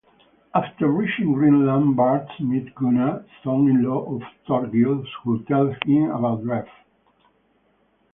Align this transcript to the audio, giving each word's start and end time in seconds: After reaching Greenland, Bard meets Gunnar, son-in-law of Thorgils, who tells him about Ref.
After 0.55 0.87
reaching 0.87 1.33
Greenland, 1.33 1.95
Bard 1.95 2.27
meets 2.39 2.73
Gunnar, 2.73 3.23
son-in-law 3.43 4.15
of 4.15 4.23
Thorgils, 4.47 5.07
who 5.23 5.43
tells 5.43 5.75
him 5.85 6.09
about 6.09 6.43
Ref. 6.43 6.67